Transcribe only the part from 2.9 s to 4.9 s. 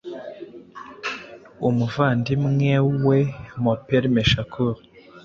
we Mopreme Shakur,